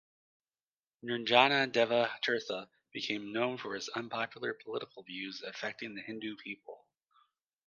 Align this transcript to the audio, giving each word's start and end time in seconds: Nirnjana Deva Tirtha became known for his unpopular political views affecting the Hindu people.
Nirnjana 1.05 1.71
Deva 1.71 2.09
Tirtha 2.25 2.67
became 2.91 3.31
known 3.31 3.59
for 3.59 3.75
his 3.75 3.87
unpopular 3.89 4.51
political 4.55 5.03
views 5.03 5.43
affecting 5.43 5.93
the 5.93 6.01
Hindu 6.01 6.37
people. 6.37 6.87